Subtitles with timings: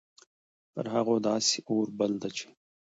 [0.73, 2.47] پر هغو داسي اور بل ده چې